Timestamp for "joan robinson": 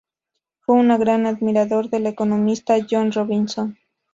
2.89-3.77